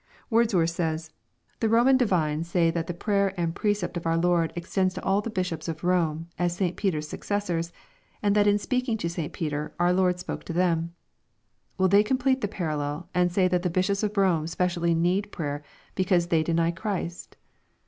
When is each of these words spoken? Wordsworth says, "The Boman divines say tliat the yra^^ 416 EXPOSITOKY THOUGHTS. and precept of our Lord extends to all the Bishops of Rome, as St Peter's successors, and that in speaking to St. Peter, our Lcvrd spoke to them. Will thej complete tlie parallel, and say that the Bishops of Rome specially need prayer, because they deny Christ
Wordsworth 0.31 0.71
says, 0.71 1.11
"The 1.59 1.67
Boman 1.67 1.95
divines 1.95 2.47
say 2.49 2.71
tliat 2.71 2.87
the 2.87 2.93
yra^^ 2.95 3.31
416 3.33 3.33
EXPOSITOKY 3.33 3.33
THOUGHTS. 3.33 3.33
and 3.37 3.55
precept 3.55 3.97
of 3.97 4.05
our 4.07 4.17
Lord 4.17 4.53
extends 4.55 4.93
to 4.95 5.03
all 5.03 5.21
the 5.21 5.29
Bishops 5.29 5.67
of 5.67 5.83
Rome, 5.83 6.27
as 6.39 6.55
St 6.55 6.75
Peter's 6.75 7.07
successors, 7.07 7.71
and 8.23 8.35
that 8.35 8.47
in 8.47 8.57
speaking 8.57 8.97
to 8.97 9.07
St. 9.07 9.31
Peter, 9.31 9.75
our 9.79 9.93
Lcvrd 9.93 10.17
spoke 10.17 10.43
to 10.45 10.53
them. 10.53 10.95
Will 11.77 11.89
thej 11.89 12.03
complete 12.03 12.41
tlie 12.41 12.49
parallel, 12.49 13.09
and 13.13 13.31
say 13.31 13.47
that 13.47 13.61
the 13.61 13.69
Bishops 13.69 14.01
of 14.01 14.17
Rome 14.17 14.47
specially 14.47 14.95
need 14.95 15.31
prayer, 15.31 15.61
because 15.93 16.29
they 16.29 16.41
deny 16.41 16.71
Christ 16.71 17.37